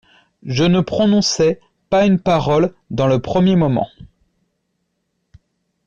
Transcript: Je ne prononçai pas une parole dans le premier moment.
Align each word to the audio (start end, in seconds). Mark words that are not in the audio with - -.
Je 0.47 0.63
ne 0.63 0.81
prononçai 0.81 1.59
pas 1.91 2.07
une 2.07 2.19
parole 2.19 2.73
dans 2.89 3.05
le 3.05 3.21
premier 3.21 3.55
moment. 3.55 3.87